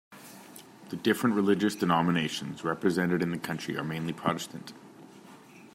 The 0.89 0.95
different 0.95 1.35
religious 1.35 1.75
denominations 1.75 2.63
represented 2.63 3.21
in 3.21 3.29
the 3.29 3.37
county 3.37 3.77
are 3.77 3.83
mainly 3.83 4.13
Protestant. 4.13 4.73